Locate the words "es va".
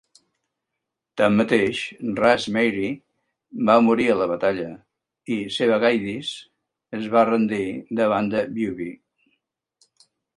7.01-7.23